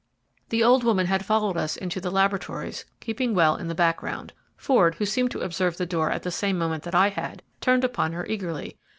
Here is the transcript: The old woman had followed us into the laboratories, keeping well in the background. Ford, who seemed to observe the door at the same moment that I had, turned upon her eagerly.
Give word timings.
The 0.49 0.63
old 0.63 0.83
woman 0.83 1.05
had 1.05 1.23
followed 1.23 1.55
us 1.57 1.77
into 1.77 2.01
the 2.01 2.09
laboratories, 2.09 2.85
keeping 3.01 3.35
well 3.35 3.55
in 3.55 3.67
the 3.67 3.75
background. 3.75 4.33
Ford, 4.57 4.95
who 4.95 5.05
seemed 5.05 5.29
to 5.29 5.41
observe 5.41 5.77
the 5.77 5.85
door 5.85 6.09
at 6.09 6.23
the 6.23 6.31
same 6.31 6.57
moment 6.57 6.81
that 6.85 6.95
I 6.95 7.09
had, 7.09 7.43
turned 7.61 7.83
upon 7.83 8.13
her 8.13 8.25
eagerly. 8.25 8.79